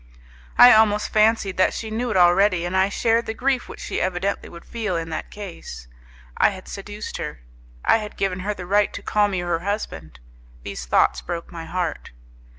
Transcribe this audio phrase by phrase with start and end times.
[0.57, 4.01] I almost fancied that she knew it already, and I shared the grief which she
[4.01, 5.87] evidently would feel in that case.
[6.37, 7.41] I had seduced her.
[7.85, 10.19] I had given her the right to call me her husband.
[10.63, 12.09] These thoughts broke my heart.